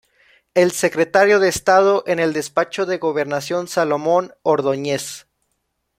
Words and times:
El 0.55 0.71
Secretario 0.71 1.39
de 1.39 1.47
Estado 1.47 2.03
en 2.07 2.17
el 2.17 2.33
Despacho 2.33 2.87
de 2.87 2.97
Gobernación, 2.97 3.67
Salomón 3.67 4.33
Ordoñez. 4.41 5.27